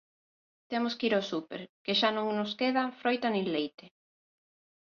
Temos 0.71 0.93
que 0.97 1.07
ir 1.09 1.13
ao 1.15 1.27
súper, 1.31 1.61
que 1.85 1.97
xa 1.99 2.09
non 2.15 2.27
nos 2.39 2.51
queda 2.59 2.83
froita 2.99 3.27
nin 3.31 3.45
leite. 3.55 3.85